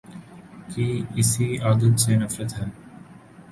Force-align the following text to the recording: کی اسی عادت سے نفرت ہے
کی 0.69 0.87
اسی 1.15 1.47
عادت 1.57 1.99
سے 1.99 2.15
نفرت 2.15 2.51
ہے 2.59 2.65